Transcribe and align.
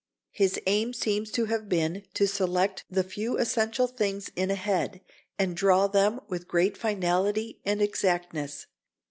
His 0.31 0.59
aim 0.65 0.93
seems 0.95 1.29
to 1.33 1.45
have 1.45 1.69
been 1.69 2.07
to 2.15 2.27
select 2.27 2.85
the 2.89 3.03
few 3.03 3.37
essential 3.37 3.85
things 3.85 4.31
in 4.35 4.49
a 4.49 4.55
head 4.55 5.01
and 5.37 5.55
draw 5.55 5.85
them 5.85 6.19
with 6.27 6.47
great 6.47 6.75
finality 6.75 7.61
and 7.65 7.83
exactness. 7.83 8.65